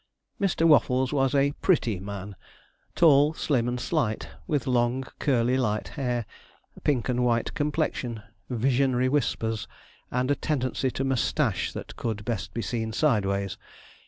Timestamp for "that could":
11.73-12.25